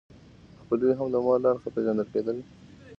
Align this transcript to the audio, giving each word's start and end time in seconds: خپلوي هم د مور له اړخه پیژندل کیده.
خپلوي 0.61 0.93
هم 0.95 1.07
د 1.11 1.15
مور 1.25 1.37
له 1.43 1.47
اړخه 1.51 1.69
پیژندل 1.75 2.07
کیده. 2.13 2.33